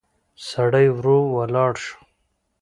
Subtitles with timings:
[0.47, 1.97] سړی ورو ولاړ شو.